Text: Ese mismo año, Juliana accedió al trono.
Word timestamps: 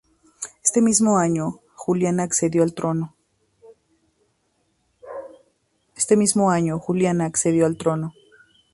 Ese 0.63 0.81
mismo 0.81 1.19
año, 1.19 1.59
Juliana 1.75 2.23
accedió 2.23 2.63
al 2.63 2.73
trono. 2.73 3.15